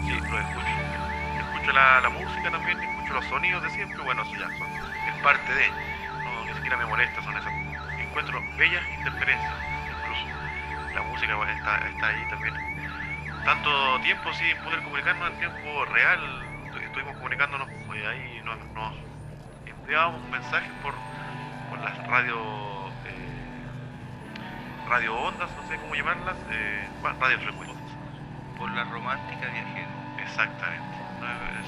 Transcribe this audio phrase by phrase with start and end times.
[0.00, 0.80] Sí, lo escucho.
[1.34, 4.52] Escucho la, la música también, escucho los sonidos de siempre, bueno, eso ya
[5.02, 5.76] es parte de,
[6.22, 7.54] no, ni siquiera me molesta, son esas,
[7.96, 10.32] encuentro bellas interferencias, incluso.
[10.92, 12.54] La música pues, está, está ahí también.
[13.42, 16.20] Tanto tiempo sin poder comunicarnos en tiempo real,
[16.84, 18.94] estuvimos comunicándonos, pues, ahí nos, nos
[19.66, 21.02] enviábamos mensajes por,
[21.68, 22.94] por las radios
[24.84, 27.63] radio ondas, no sé cómo llamarlas, eh, bueno, radiofrecuencias.
[28.58, 29.88] Por la romántica viajera.
[30.22, 30.94] Exactamente.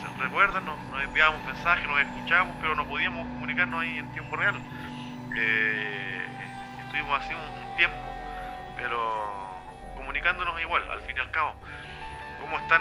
[0.02, 4.36] Nos, recuerdan, nos, nos, enviábamos mensajes, nos escuchábamos, pero no podíamos comunicarnos ahí en tiempo
[4.36, 4.60] real.
[5.36, 6.26] Eh,
[6.84, 7.96] estuvimos así un, tiempo,
[8.76, 9.60] pero
[9.96, 11.54] comunicándonos igual, al fin y al cabo.
[12.40, 12.80] ¿Cómo están,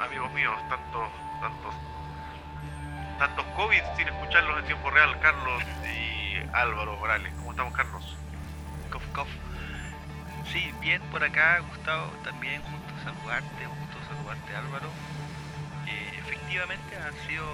[0.00, 1.08] amigos míos, tantos,
[1.40, 1.74] tantos,
[3.18, 7.32] tantos COVID sin escucharlos en tiempo real, Carlos y Álvaro Morales?
[7.38, 8.16] ¿Cómo estamos, Carlos?
[8.90, 9.28] Cof, cof.
[10.52, 14.88] Sí, bien por acá, Gustavo, también justo saludarte, gusto saludarte Álvaro.
[15.86, 17.44] Eh, efectivamente han sido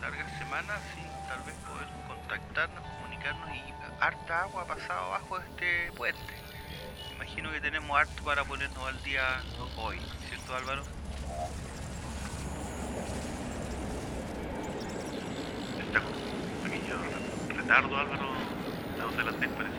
[0.00, 3.62] largas semanas sin tal vez poder contactarnos, comunicarnos y
[4.00, 6.34] harta agua ha pasado abajo de este puente.
[7.14, 9.42] Imagino que tenemos harto para ponernos al día
[9.76, 10.82] hoy, ¿cierto Álvaro?
[15.80, 16.96] Está con un pequeño
[17.56, 18.32] retardo Álvaro,
[18.92, 19.76] estamos delante parece.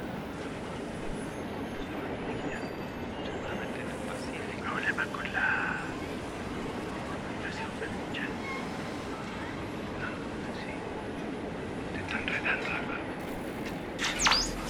[4.64, 5.76] Problemas con la
[7.38, 8.26] estación de escucha.
[11.94, 13.04] Te están retando, Álvaro.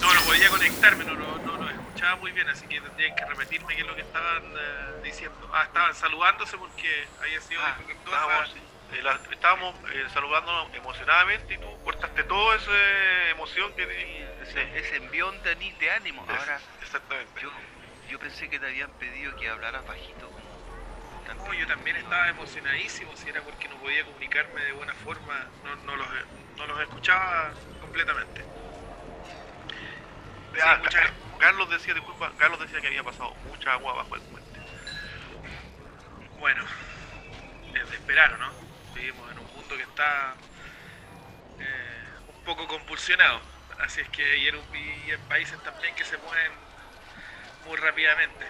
[0.01, 2.31] No, no podía conectarme, no, no, no lo escuchaba muy
[3.05, 5.49] así que repetirme qué es lo que estaban eh, diciendo.
[5.53, 8.55] Ah, estaban saludándose porque había sido Ah, estábamos,
[8.89, 14.31] eh, la- estábamos eh, saludándonos emocionadamente y tú cortaste toda esa emoción que tenías.
[14.41, 16.25] Ese, ese envión de, de ánimo.
[16.27, 17.41] Ahora, Exactamente.
[17.41, 17.51] yo,
[18.09, 20.31] yo pensé que te habían pedido que hablaras bajito.
[20.31, 20.47] como
[21.45, 25.75] No, yo también estaba emocionadísimo, si era porque no podía comunicarme de buena forma, no,
[25.77, 26.07] no, los,
[26.57, 28.47] no los escuchaba completamente.
[30.53, 31.01] Sí, Ah, muchas
[31.39, 34.59] Carlos decía, disculpa, Carlos decía que había pasado mucha agua bajo el puente.
[36.39, 36.63] Bueno,
[37.73, 38.51] es de esperar, ¿o ¿no?
[38.95, 40.33] Vivimos en un mundo que está
[41.59, 43.41] eh, un poco convulsionado.
[43.79, 44.55] Así es que y en,
[45.05, 46.51] y en países también que se mueven
[47.65, 48.47] muy rápidamente.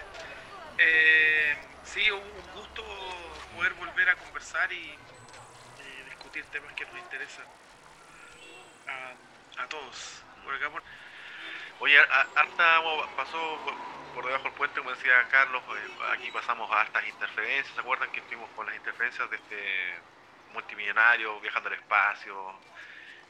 [0.78, 2.22] Eh, sí, un,
[2.54, 2.84] gusto
[3.54, 7.44] poder volver a conversar y, y discutir temas que nos interesan
[8.86, 10.22] a, a todos.
[10.44, 10.82] Por acá, por,
[11.80, 11.96] Oye,
[12.34, 12.82] harta
[13.16, 13.38] pasó
[14.14, 18.10] por, debajo del puente, como decía Carlos, eh, aquí pasamos a hartas interferencias, ¿se acuerdan
[18.10, 19.94] que estuvimos con las interferencias de este
[20.52, 22.34] multimillonario viajando al espacio?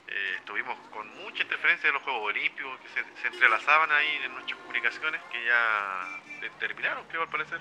[0.06, 4.58] Eh, estuvimos con mucha interferencia de los Juegos Olímpicos que se, entrelazaban ahí en nuestras
[4.60, 7.60] comunicaciones que ya terminaron, creo, al parecer.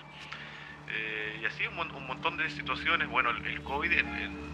[0.87, 4.47] Eh, y así un, un montón de situaciones, bueno, el, COVID en,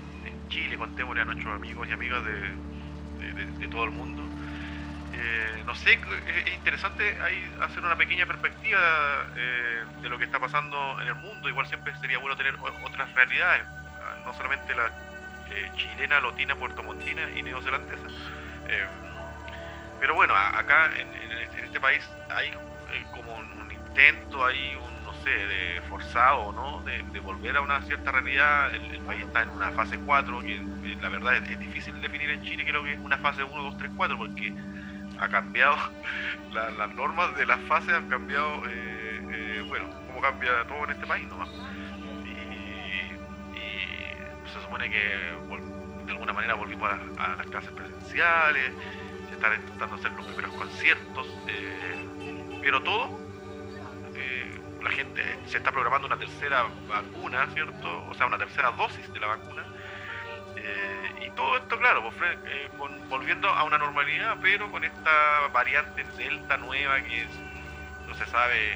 [0.49, 4.23] Chile, contémosle a nuestros amigos y amigas de todo el mundo.
[5.13, 8.79] Eh, no sé, es es interesante ahí hacer una pequeña perspectiva
[9.35, 11.49] eh, de lo que está pasando en el mundo.
[11.49, 13.63] Igual siempre sería bueno tener otras realidades,
[14.25, 14.87] no solamente la
[15.51, 18.07] eh, chilena, lotina, puertomontina y neozelandesa.
[18.67, 18.85] Eh,
[19.99, 25.03] pero bueno, acá en, en este, este país hay eh, como un, intento, hay un,
[25.05, 26.81] no sé, de forzado, ¿no?
[26.83, 28.73] De, volver a una cierta realidad.
[28.75, 32.29] El, país está en una fase 4, que eh, la verdad es, es difícil definir
[32.29, 34.53] en Chile creo que es una fase 1, 2, 3, 4, porque
[35.23, 35.75] ha cambiado,
[36.51, 40.91] la- las normas de las fases han cambiado, eh, eh, bueno, como cambia todo en
[40.91, 41.49] este país nomás.
[42.25, 42.33] Y,
[44.51, 44.99] se supone que
[46.05, 48.71] de alguna manera volvimos a, las clases presenciales,
[49.29, 53.19] se están intentando hacer los primeros conciertos, eh, pero todo,
[54.83, 58.05] la gente se está programando una tercera vacuna, ¿cierto?
[58.09, 59.63] O sea, una tercera dosis de la vacuna.
[60.55, 62.69] Eh, y todo esto, claro, pues, eh,
[63.09, 67.27] volviendo a una normalidad, pero con esta variante Delta nueva que
[68.07, 68.73] no se sabe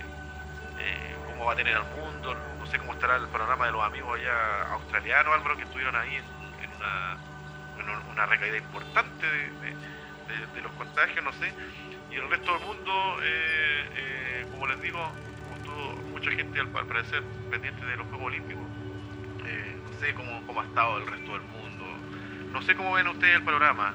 [0.80, 3.84] eh, cómo va a tener al mundo, no sé cómo estará el panorama de los
[3.84, 6.26] amigos allá australianos, Álvaro, que estuvieron ahí en,
[6.78, 11.54] una, una recaída importante de, los contagios, no sé.
[12.10, 13.18] Y el resto del mundo,
[14.52, 15.12] como les digo,
[15.56, 17.22] estuvo mucha gente al, parecer
[17.52, 21.67] pendiente de los Juegos Olímpicos, no sé cómo, cómo ha estado el resto del mundo.
[22.58, 23.94] No sé cómo ven ustedes el panorama.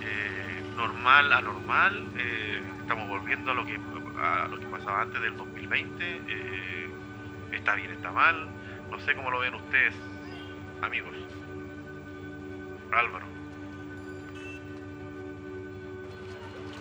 [0.00, 1.92] Eh, normal, anormal.
[2.18, 6.04] eh, estamos volviendo a lo que a lo que pasaba antes del 2020.
[6.04, 6.90] eh,
[7.52, 8.34] está bien, está mal.
[8.90, 9.94] No sé cómo lo ven ustedes,
[10.82, 11.14] amigos.
[12.90, 13.26] Álvaro.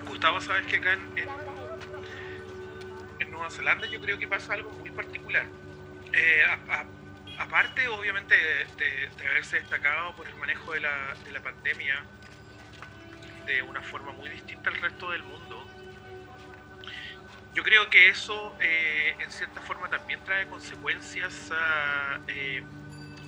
[0.08, 1.02] Gustavo, sabes que acá en,
[3.20, 5.46] en- Nueva Zelanda yo creo que pasa algo muy particular.
[6.14, 6.42] Eh,
[7.42, 8.36] aparte obviamente
[8.78, 12.04] de, haberse destacado por el manejo de la, de la pandemia
[13.46, 15.68] de una forma muy distinta al resto del mundo,
[17.54, 21.52] yo creo que eso eh, en cierta forma también trae consecuencias
[22.28, 22.64] eh,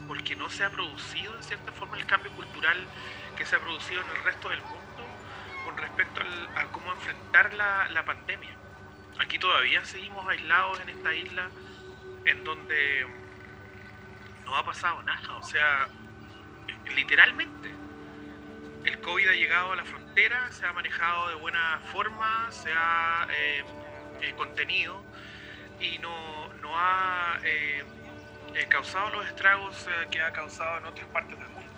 [0.07, 2.77] porque no se ha producido en cierta forma el cambio cultural
[3.36, 5.07] que se ha producido en el resto del mundo
[5.66, 6.21] con respecto
[6.56, 8.56] a cómo enfrentar la, la pandemia.
[9.19, 11.50] Aquí todavía seguimos aislados en esta isla
[12.25, 13.23] en donde
[14.54, 15.88] no ha pasado nada, o sea,
[16.96, 17.72] literalmente
[18.86, 23.28] el COVID ha llegado a la frontera, se ha manejado de buena forma, se ha
[23.32, 23.64] eh,
[24.22, 25.04] eh, contenido
[25.80, 27.84] y no, no ha eh,
[28.70, 31.74] causado los estragos que ha causado en otras partes del mundo.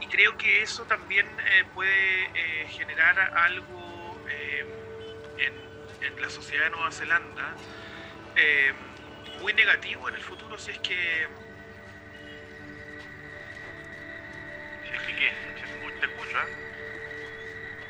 [0.00, 1.26] Y creo que eso también
[1.72, 4.22] puede generar algo
[5.38, 5.46] en,
[6.04, 7.54] en, la sociedad de Nueva Zelanda
[9.40, 11.28] muy negativo en el futuro si es que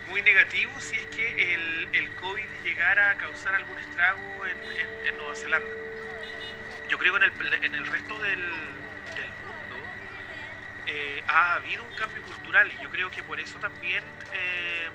[0.09, 5.35] Muy negativo si es que el, el COVID llegara a causar algún estrago en, Nueva
[5.35, 5.69] Zelanda.
[6.89, 9.77] Yo creo que en el, en el resto del, mundo
[10.87, 14.03] eh, ha habido un cambio cultural y yo creo que por eso también
[14.33, 14.89] eh,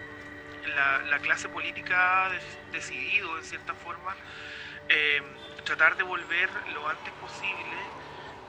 [0.76, 2.32] la, clase política ha
[2.72, 4.16] decidido, en cierta forma,
[4.90, 5.22] eh,
[5.64, 7.76] tratar de volver lo antes posible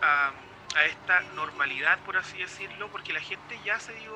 [0.02, 4.14] a esta normalidad, por así decirlo, porque la gente ya se dio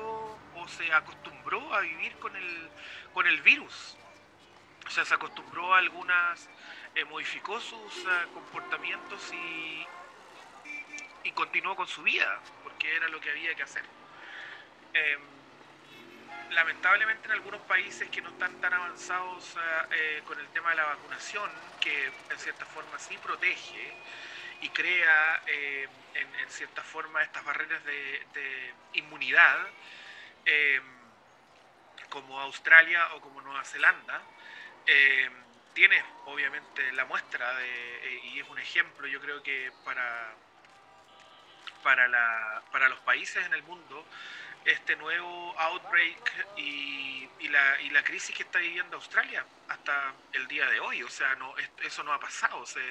[0.55, 2.69] o se acostumbró a vivir con el,
[3.13, 3.97] con el virus.
[4.85, 6.49] O sea, se acostumbró a algunas,
[6.95, 9.87] eh, modificó sus eh, comportamientos y,
[11.23, 13.83] y continuó con su vida, porque era lo que había que hacer.
[14.93, 15.38] Em,
[16.51, 19.55] lamentablemente en algunos países que no están tan avanzados
[19.91, 21.49] eh, con el tema de la vacunación,
[21.79, 23.93] que en cierta forma sí protege,
[24.61, 29.57] y crea eh, en, cierta forma estas barreras de, inmunidad,
[30.45, 30.81] eh,
[32.09, 34.21] como Australia o como Nueva Zelanda.
[35.73, 37.53] Tiene obviamente la muestra
[38.23, 40.33] y es un ejemplo, yo creo que para,
[41.83, 44.03] para, la, para los países en el mundo
[44.65, 50.69] este nuevo outbreak y, la, y la crisis que está viviendo Australia hasta el día
[50.69, 51.03] de hoy.
[51.03, 52.81] O sea, no eso no ha pasado, se,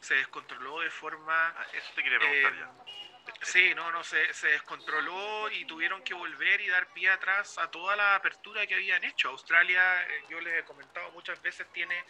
[0.00, 1.48] se descontroló de forma...
[1.48, 3.06] Ah, eso te quería preguntar eh,
[3.42, 7.70] Sí, no, no, se, se, descontroló y tuvieron que volver y dar pie atrás a
[7.70, 9.30] toda la apertura que habían hecho.
[9.30, 12.04] Australia, eh, yo les he comentado muchas veces, tiene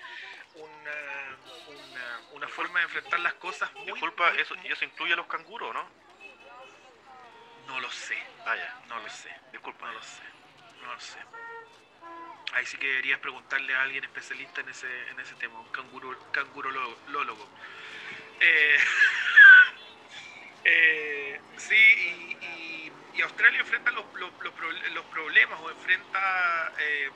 [0.55, 1.37] una,
[2.33, 3.93] una, forma de enfrentar las cosas muy...
[3.93, 6.06] Disculpa, eso, ¿y eso incluye a los canguros, no?
[7.67, 8.17] No lo sé.
[8.45, 8.81] Ah, ya.
[8.89, 9.31] No lo sé.
[9.53, 9.87] Disculpa.
[9.87, 10.23] No lo sé.
[10.83, 11.19] No lo sé.
[12.53, 16.17] Ahí sí que deberías preguntarle a alguien especialista en ese, en ese tema, un canguro,
[16.31, 17.49] cangurolólogo.
[18.41, 18.79] Eh,
[20.65, 24.31] eh, sí, y, y, Australia enfrenta los, los,
[24.95, 27.11] los, problemas o enfrenta eh,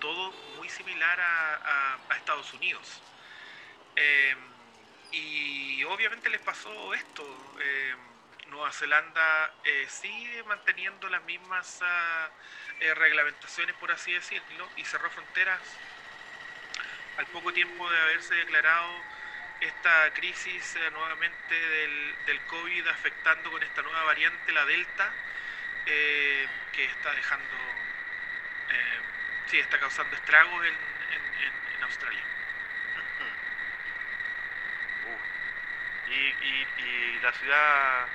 [0.00, 3.02] todo muy similar a, a, Estados Unidos.
[5.12, 7.24] Y obviamente les pasó esto.
[8.52, 12.28] Nueva Zelanda eh, sigue manteniendo las mismas ah,
[12.80, 15.60] eh, reglamentaciones, por así decirlo, y cerró fronteras.
[17.16, 18.92] Al poco tiempo de haberse declarado
[19.60, 25.10] esta crisis eh, nuevamente del, COVID afectando con esta nueva variante, la Delta,
[25.86, 27.56] que está dejando,
[29.46, 32.22] sí, está causando estragos en, Australia.
[36.08, 38.08] y, y, y la ciudad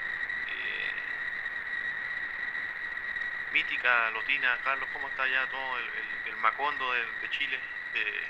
[3.58, 7.60] mítica, Lotina, Carlos, ¿cómo está ya todo el, Macondo de, Chile?
[7.96, 8.28] Eh,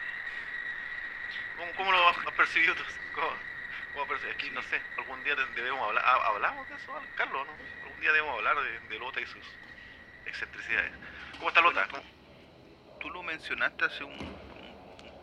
[1.76, 2.74] ¿cómo, lo has percibido?
[3.14, 3.28] ¿Cómo,
[3.94, 4.14] cómo
[4.54, 7.46] no sé, algún día debemos hablar, ¿hablamos de eso, Carlos?
[7.46, 7.54] ¿no?
[7.84, 8.56] Algún día debemos hablar
[8.88, 9.46] de, Lota y sus
[10.26, 10.94] excentricidades.
[11.38, 11.88] ¿Cómo está Lota?
[13.02, 14.18] tú lo mencionaste hace un,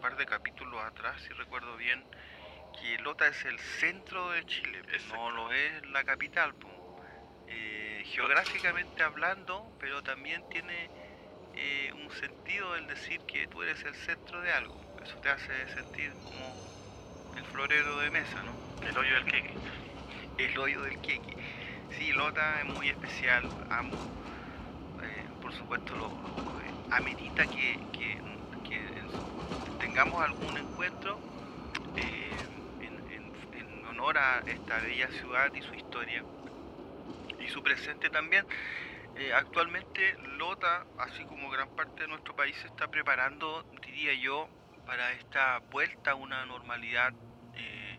[0.03, 2.05] par de capítulos atrás, si recuerdo bien,
[2.79, 6.55] que Lota es el centro de Chile, no lo es la capital.
[7.49, 10.91] Eh, geográficamente hablando, pero también tiene
[11.55, 14.81] eh, un sentido el decir que tú eres el centro de algo.
[15.03, 16.57] Eso te hace sentir como
[17.35, 18.57] el florero de mesa, ¿no?
[18.83, 19.55] El hoyo del queque.
[20.37, 21.37] El hoyo del queque.
[21.91, 23.97] Sí, Lota es muy especial, amo.
[25.03, 28.21] Eh, por supuesto, lo, eh, amerita que, que,
[29.79, 31.21] tengamos algún encuentro
[31.97, 36.25] en, en honor a esta bella ciudad y su historia
[37.45, 38.47] y su presente también.
[39.17, 44.49] Eh, actualmente Lota, así como gran parte de nuestro país, se está preparando, diría yo,
[44.87, 47.13] para esta vuelta a una normalidad
[47.55, 47.99] eh,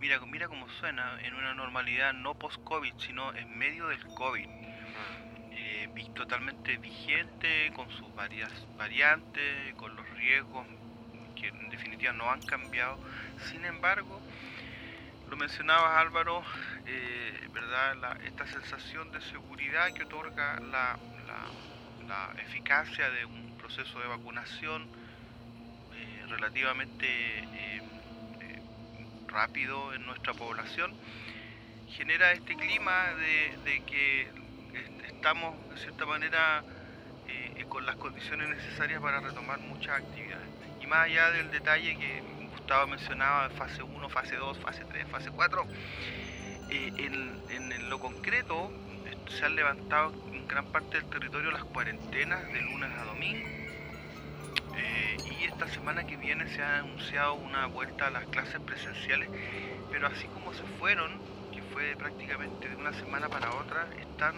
[0.00, 4.48] mira, mira cómo suena, en una normalidad no post-COVID, sino en medio del COVID.
[5.52, 10.66] Eh, totalmente vigente, con sus varias variantes, con los riesgos
[11.34, 12.98] que en definitiva no han cambiado.
[13.50, 14.20] Sin embargo,
[15.30, 16.42] lo mencionabas Álvaro,
[16.86, 18.20] eh, ¿verdad?
[18.24, 20.98] esta sensación de seguridad que otorga la,
[22.44, 24.82] eficacia de un proceso de vacunación
[25.94, 27.80] eh, relativamente eh,
[29.28, 30.92] rápido en nuestra población,
[31.90, 34.28] genera este clima de, que
[35.06, 36.64] estamos de cierta manera
[37.68, 40.48] con las condiciones necesarias para retomar muchas actividades.
[40.80, 42.39] Y más allá del detalle que
[42.70, 45.66] Gustavo mencionaba, fase 1, fase 2, fase 3, fase 4,
[46.70, 48.70] eh, en, lo concreto
[49.26, 53.44] se han levantado en gran parte del territorio las cuarentenas de lunes a domingo.
[54.76, 59.28] Eh, y esta semana que viene se ha anunciado una vuelta a las clases presenciales,
[59.90, 61.10] pero así como se fueron,
[61.52, 64.36] que fue prácticamente de una semana para otra, están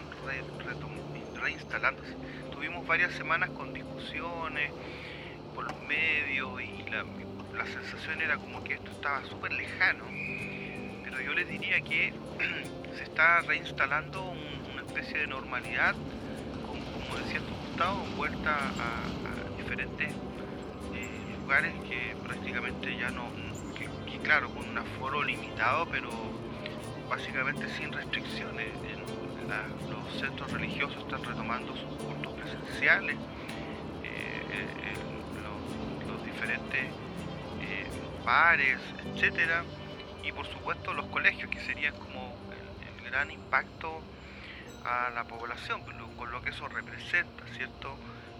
[1.39, 2.15] reinstalándose.
[2.51, 4.71] Tuvimos varias semanas con discusiones
[5.53, 7.05] por los medios y la,
[7.55, 10.05] la sensación era como que esto estaba súper lejano,
[11.03, 12.13] pero yo les diría que
[12.97, 14.31] se está reinstalando
[14.71, 15.95] una especie de normalidad,
[16.65, 23.27] como, decía tu Gustavo, vuelta a, diferentes eh, lugares que prácticamente ya no,
[23.77, 26.09] que, claro, con un aforo limitado, pero
[27.09, 28.67] básicamente sin restricciones.
[29.89, 33.15] los centros religiosos están retomando sus cultos presenciales,
[34.03, 36.87] eh, eh, los diferentes
[38.23, 39.63] bares, etcétera,
[40.23, 42.63] y por supuesto los colegios, que serían como el,
[43.03, 44.01] gran impacto
[44.85, 45.83] a la población,
[46.17, 47.95] con lo que eso representa, ¿cierto?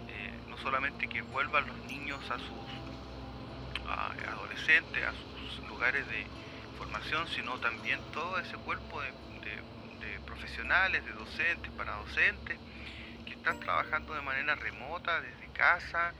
[0.08, 2.84] Eh, no solamente que vuelvan los niños a sus
[4.26, 6.26] adolescentes, a sus lugares de
[6.76, 9.12] formación, sino también todo ese cuerpo de,
[10.26, 12.58] profesionales, de docentes, para docentes,
[13.24, 16.12] que están trabajando de manera remota, desde casa,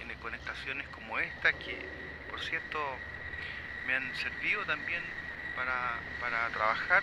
[0.00, 2.07] en conectaciones como esta, que
[3.86, 5.02] me han servido también
[5.56, 7.02] para, trabajar.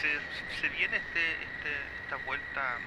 [0.00, 1.70] Se, se, viene este, este,
[2.04, 2.78] esta vuelta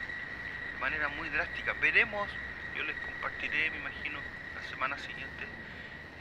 [0.74, 1.74] de manera muy drástica.
[1.74, 2.30] Veremos,
[2.76, 4.20] yo les compartiré, me imagino,
[4.56, 5.44] la semana siguiente,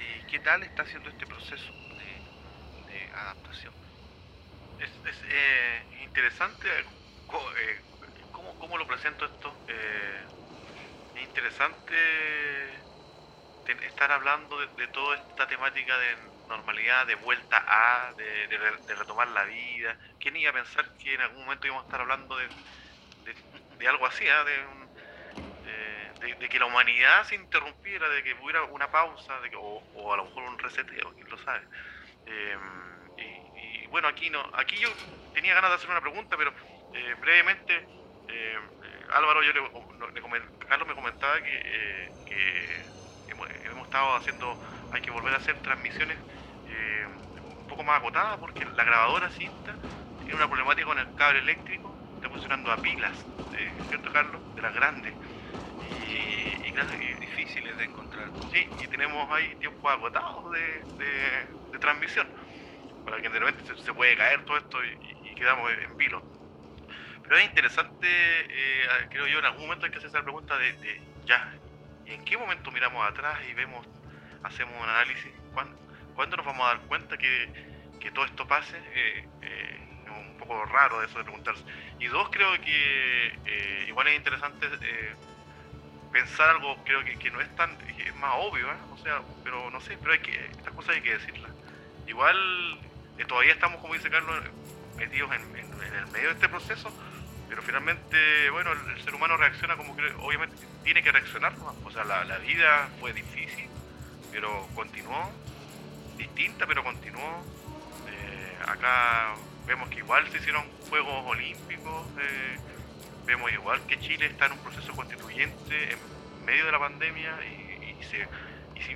[0.01, 3.73] eh, qué tal está haciendo este proceso de, adaptación.
[4.81, 7.81] Es, es eh, interesante eh,
[8.33, 9.55] cómo, cómo, lo presento esto.
[11.15, 11.95] es interesante
[13.73, 16.17] estar hablando de, toda esta temática de
[16.49, 19.99] normalidad, de vuelta a, de, retomar la vida.
[20.19, 22.49] ¿Quién iba a pensar que en algún momento íbamos a estar hablando de,
[23.89, 24.45] algo así, ah?
[24.45, 24.65] de,
[26.49, 30.27] que la humanidad se interrumpiera, de que hubiera una pausa, de que, o, a lo
[30.27, 31.67] mejor un reseteo, quién lo sabe?
[32.27, 32.57] Eh,
[33.17, 34.89] y, bueno, aquí no, aquí yo
[35.33, 36.55] tenía ganas de hacer una pregunta, pero
[36.93, 37.89] eh, brevemente,
[38.29, 38.59] eh,
[39.11, 39.61] Álvaro, yo le,
[40.69, 42.95] Carlos me comentaba que, que
[43.65, 44.57] hemos, estado haciendo,
[44.93, 46.17] hay que volver a hacer transmisiones
[46.69, 47.07] eh,
[47.61, 49.75] un poco más agotadas porque la grabadora cinta
[50.19, 53.13] tiene una problemática con el cable eléctrico, está funcionando a pilas,
[53.57, 54.41] eh, ¿cierto Carlos?
[54.57, 55.13] De las grandes.
[56.11, 58.29] Y, y, difíciles de encontrar.
[58.53, 62.27] Sí, y tenemos ahí tiempos agotados de, transmisión,
[63.05, 66.23] para que de repente se, puede caer todo esto y, quedamos en vilo.
[67.23, 70.73] Pero es interesante, eh, creo yo, en algún momento hay que hacer esa pregunta de,
[70.75, 71.53] de ya,
[72.07, 73.87] ¿Y en qué momento miramos atrás y vemos,
[74.43, 75.33] hacemos un análisis?
[75.53, 77.73] ¿Cuándo, nos vamos a dar cuenta que,
[78.15, 78.77] todo esto pase?
[78.77, 81.65] Eh, eh, es un poco raro eso de preguntarse.
[81.99, 84.69] Y dos, creo que eh, igual es interesante
[86.13, 89.97] pensar algo, creo que, no es tan, es más obvio, o sea, pero no sé,
[89.99, 91.51] pero hay que, estas cosas hay que decirlas.
[92.07, 92.79] Igual
[93.27, 94.37] todavía estamos, como dice Carlos,
[94.97, 96.93] metidos en, en el medio de este proceso,
[97.49, 101.53] pero finalmente, bueno, el, ser humano reacciona como que obviamente tiene que reaccionar,
[101.85, 103.69] o sea, la, vida fue difícil,
[104.33, 105.31] pero continuó,
[106.17, 107.45] distinta, pero continuó.
[108.09, 109.35] Eh, acá
[109.67, 112.59] vemos que igual se hicieron Juegos Olímpicos, eh,
[113.27, 118.05] vemos igual que Chile está en un proceso constituyente en medio de la pandemia y,
[118.05, 118.29] se,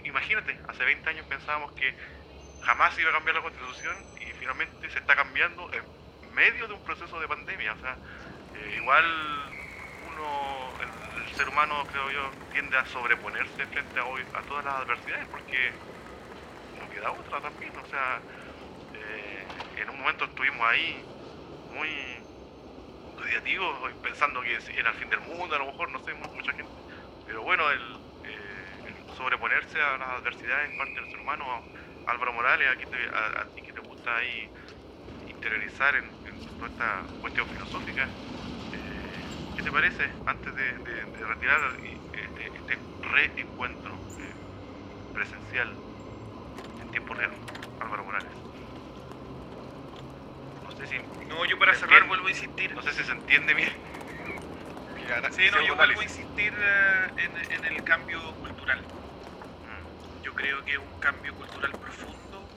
[0.05, 1.95] imagínate, hace 20 años pensábamos que
[2.62, 5.83] jamás iba a cambiar la constitución y finalmente se está cambiando en
[6.35, 7.97] medio de un proceso de pandemia, o sea,
[8.58, 9.04] eh, igual
[10.00, 15.28] uno, el, ser humano, creo yo, tiende a sobreponerse frente a, a todas las adversidades
[15.28, 15.72] porque
[16.78, 17.76] no queda otra también.
[17.76, 18.20] O sea,
[18.94, 19.46] eh,
[19.76, 21.04] en un momento estuvimos ahí
[21.70, 21.88] muy
[23.20, 26.72] mediativos, pensando que era el fin del mundo, a lo mejor, no sé, mucha gente.
[27.26, 31.44] Pero bueno, el, eh, sobreponerse a las adversidades en parte del ser humano,
[32.06, 34.48] Álvaro Morales, a, ti que te gusta ahí
[35.26, 36.10] interiorizar en,
[36.58, 38.08] toda esta cuestión filosófica.
[39.58, 40.72] ¿Qué te parece antes de,
[41.26, 42.78] retirar este, este
[43.10, 44.32] reencuentro eh,
[45.12, 45.68] presencial
[46.80, 47.32] en tiempo real,
[47.80, 48.30] Álvaro Morales?
[50.62, 51.26] No sé si.
[51.26, 52.72] No, yo para cerrar vuelvo a insistir.
[52.72, 53.72] No sé si se entiende bien.
[55.32, 58.78] Sí, no, yo vuelvo a insistir eh, en, el cambio cultural.
[58.78, 60.22] Mm.
[60.22, 62.48] Yo creo que es un cambio cultural profundo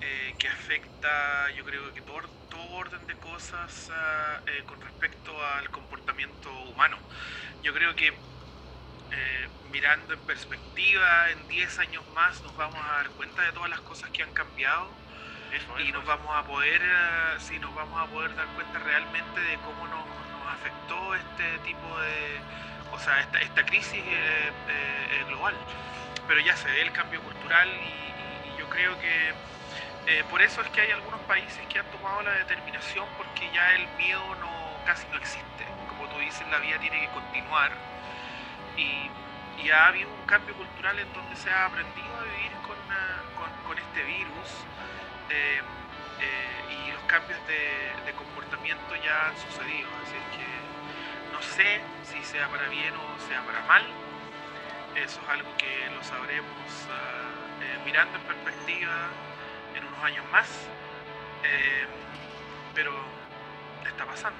[0.00, 2.22] eh, que afecta, yo creo que todo
[2.78, 3.90] orden de cosas
[4.46, 6.96] eh, con respecto al comportamiento humano.
[7.62, 8.12] Yo creo que
[9.70, 13.80] mirando en perspectiva, en 10 años más nos vamos a dar cuenta de todas las
[13.80, 14.88] cosas que han cambiado
[15.78, 16.80] y nos vamos a poder,
[17.38, 20.04] sí, nos vamos a poder dar cuenta realmente de cómo nos
[20.52, 22.40] afectó este tipo de,
[22.92, 25.54] o sea, esta, esta crisis eh, eh, global.
[26.26, 28.08] Pero ya se ve el cambio cultural y,
[28.58, 29.32] yo creo que
[30.08, 33.74] eh, por eso es que hay algunos países que han tomado la determinación porque ya
[33.74, 34.48] el miedo no
[34.86, 35.66] casi no existe.
[35.86, 37.72] Como tú dices, la vida tiene que continuar
[38.74, 39.10] y,
[39.62, 42.76] y ha habido un cambio cultural en donde se ha aprendido a vivir con,
[43.36, 44.64] con, con este virus.
[45.28, 49.88] y los cambios de, comportamiento ya han sucedido.
[50.02, 50.48] Así es que
[51.32, 53.84] no sé si sea para bien o sea para mal.
[54.96, 59.10] Eso es algo que lo sabremos ah, eh, mirando en perspectiva
[59.78, 60.48] en unos años más.
[61.44, 61.86] Eh,
[62.74, 62.92] pero
[63.86, 64.38] está pasando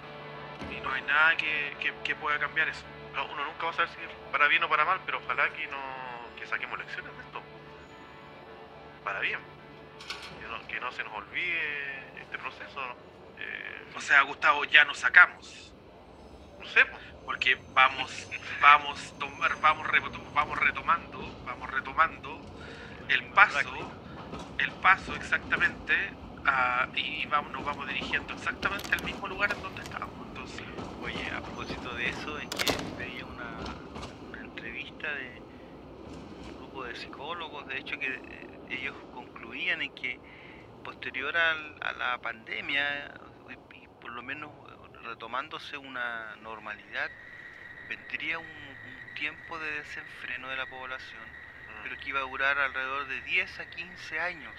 [0.71, 2.85] y no hay nada que, que, pueda cambiar eso.
[3.14, 3.97] uno nunca va a saber si
[4.30, 5.78] para bien o para mal, pero ojalá que no
[6.38, 7.42] que saquemos lecciones de esto.
[9.04, 9.40] Para bien.
[10.68, 12.80] Que no, se nos olvide este proceso.
[13.38, 15.68] Eh, o sea, Gustavo, ya nos sacamos
[16.59, 16.85] no sé,
[17.25, 18.28] porque vamos,
[18.61, 19.86] vamos, tomar, vamos,
[20.34, 22.41] vamos retomando, vamos retomando
[23.08, 23.93] el paso,
[24.58, 25.95] el paso exactamente,
[26.95, 30.14] y vamos, nos vamos dirigiendo exactamente al mismo lugar en donde estábamos.
[30.28, 30.62] Entonces,
[31.02, 35.43] oye, a propósito de eso, es que veía una, entrevista de
[36.49, 40.19] un grupo de psicólogos, de hecho que eh, ellos concluían en que
[40.84, 43.14] posterior a la pandemia,
[44.00, 44.50] por lo menos
[45.04, 47.10] retomándose una normalidad,
[47.88, 48.47] vendría un,
[49.19, 51.38] tiempo de desenfreno de la población.
[51.82, 54.54] Pero que iba a durar alrededor de 10 a 15 años.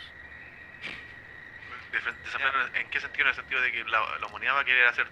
[2.74, 3.24] ¿En qué sentido?
[3.24, 5.08] En el sentido de que la, humanidad va a querer hacer,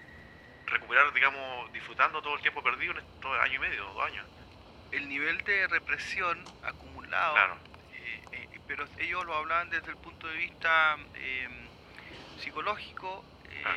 [0.66, 4.26] recuperar, digamos, disfrutando todo el tiempo perdido en estos año y medio, dos años.
[4.92, 7.58] El nivel de represión acumulado, claro.
[7.92, 11.48] Eh, eh, pero ellos lo hablaban desde el punto de vista eh,
[12.38, 13.24] psicológico,
[13.64, 13.74] ah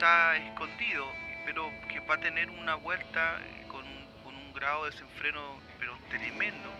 [0.00, 1.06] está escondido,
[1.44, 5.60] pero que va a tener una vuelta eh, con un, con un grado de desenfreno
[5.78, 6.70] pero tremendo.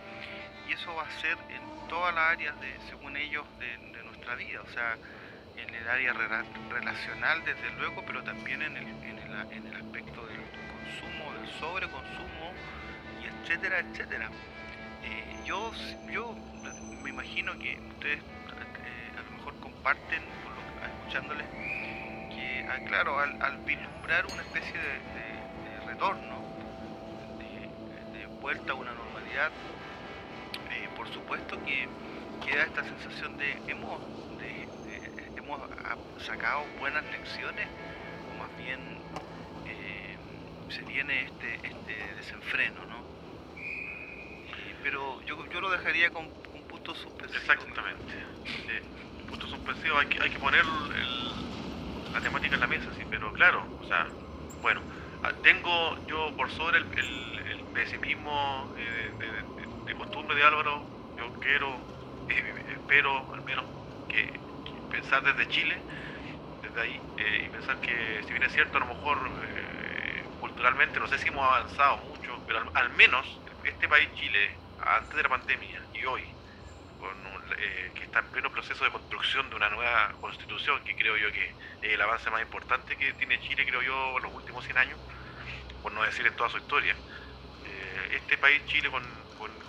[0.70, 4.60] Y eso va a ser en todas las áreas, de, según ellos, de, nuestra vida.
[4.62, 4.96] O sea,
[5.56, 10.24] en el área relacional, desde luego, pero también en el, en el, en el aspecto
[10.26, 12.54] del consumo, del sobreconsumo,
[13.20, 14.30] y etcétera, etcétera.
[15.02, 15.72] Eh, yo,
[16.08, 16.34] yo
[17.02, 21.46] me imagino que ustedes eh, a lo mejor comparten, por lo, escuchándoles,
[22.70, 26.36] Ah, claro, al, vislumbrar una especie de, retorno,
[28.12, 29.50] de, vuelta a una normalidad,
[31.00, 31.88] por supuesto que
[32.44, 33.98] queda esta sensación de hemos,
[35.34, 35.60] hemos
[36.26, 37.66] sacado buenas lecciones,
[38.28, 38.78] o más bien
[39.64, 40.18] eh,
[40.68, 42.98] se viene este, este desenfreno, ¿no?
[43.56, 47.40] Eh, pero yo, yo lo dejaría con un punto suspensivo.
[47.40, 48.12] Exactamente.
[49.22, 50.66] un punto suspensivo, hay que, hay que poner
[52.12, 54.06] la temática en la mesa, sí, pero claro, o sea,
[54.60, 54.82] bueno,
[55.22, 56.84] ah, tengo yo por sobre el,
[57.72, 59.59] pesimismo eh, de,
[60.00, 60.82] costumbre de Álvaro,
[61.16, 61.68] yo quiero,
[62.28, 63.64] eh, espero al menos
[64.08, 64.40] que,
[64.90, 65.76] pensar desde Chile,
[66.62, 69.18] desde ahí, eh, y pensar que si bien es cierto, a lo mejor
[70.40, 73.26] culturalmente no sé si hemos avanzado mucho, pero al menos
[73.62, 76.22] este país Chile, antes de la pandemia y hoy,
[77.58, 81.30] eh, que está en pleno proceso de construcción de una nueva constitución, que creo yo
[81.32, 81.44] que
[81.82, 84.98] es el avance más importante que tiene Chile, creo yo, en los últimos 100 años,
[85.82, 86.94] por no decir en toda su historia.
[87.64, 88.90] Eh, este país, Chile,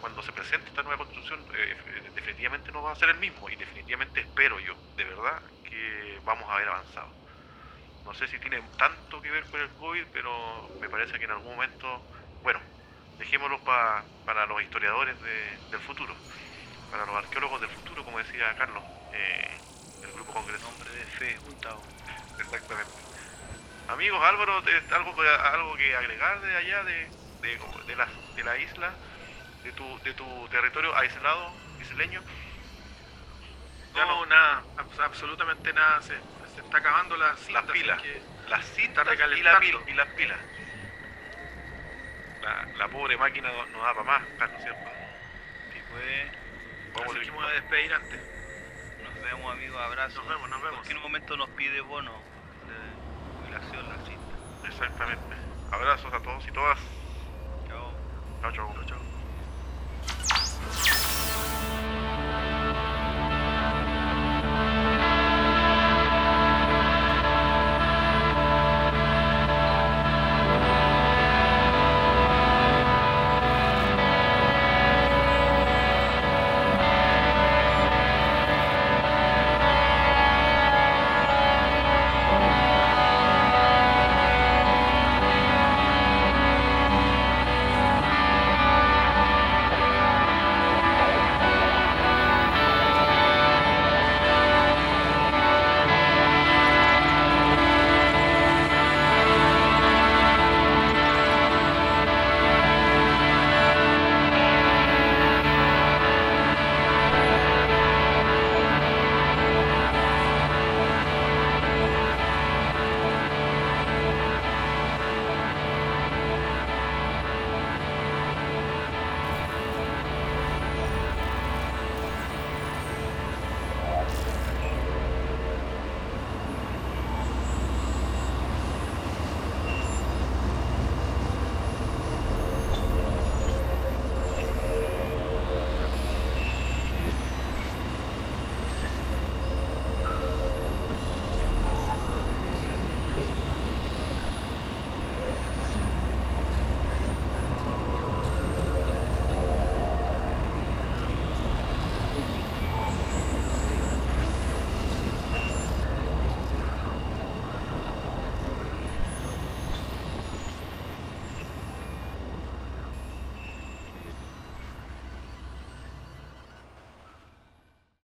[0.02, 1.76] cuando se presente esta nueva constitución, eh,
[2.14, 6.50] definitivamente no va a ser el mismo y definitivamente espero yo, de verdad, que vamos
[6.50, 7.08] a haber avanzado.
[8.04, 11.32] No sé si tiene tanto que ver con el COVID, pero me parece que en
[11.32, 12.02] algún momento,
[12.44, 12.60] bueno,
[13.20, 16.16] dejémoslo para los historiadores del futuro
[16.92, 18.84] para los arqueólogos del futuro, como decía Carlos,
[19.14, 19.50] eh,
[20.02, 20.70] del Grupo Congreso.
[20.70, 21.82] Nombre de fe, juntado.
[22.38, 22.92] Exactamente.
[23.88, 24.62] Amigos, Álvaro,
[24.92, 27.08] ¿algo, algo que agregar de allá, de,
[27.88, 28.94] de, la, de la isla,
[29.64, 32.22] de tu, de tu territorio aislado, isleño?
[33.94, 34.26] Ya no, no.
[34.28, 36.02] nada, abs- absolutamente nada.
[36.02, 36.18] Se,
[36.56, 37.62] se está acabando la cinta.
[37.62, 38.02] Las pilas.
[38.48, 39.60] Las cintas y, la recalentando.
[39.86, 40.40] pil- y las pilas.
[42.42, 44.90] La, la pobre máquina no, no da para más, Carlos, ¿cierto?
[45.74, 46.32] Sí, pues,
[46.94, 48.20] Vamos así a que me voy a despedir antes.
[49.04, 50.16] nos vemos amigos, abrazos.
[50.18, 50.78] Nos vemos, nos En vemos.
[50.80, 52.24] cualquier momento nos pide bono
[52.68, 52.96] de
[53.38, 54.36] jubilación la cinta.
[54.64, 55.36] Exactamente.
[55.72, 56.80] Abrazos a todos y todas.
[57.68, 57.94] Chao.
[58.42, 58.74] Chao, chao.
[58.74, 59.11] Chao, chao.